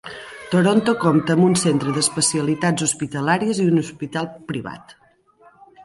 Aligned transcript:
Toronto 0.53 0.95
compta 1.03 1.35
amb 1.37 1.45
un 1.49 1.53
centre 1.65 1.93
d'especialitats 1.97 2.87
hospitalàries 2.89 3.63
i 3.67 3.71
un 3.75 3.85
hospital 3.87 4.33
privat. 4.51 5.01